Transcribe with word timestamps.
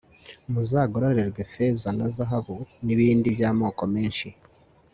muzagororerwe 0.51 1.41
feza 1.51 1.89
na 1.97 2.07
zahabu, 2.15 2.55
n'ibindi 2.85 3.27
by'amoko 3.35 3.83
menshi 3.93 4.27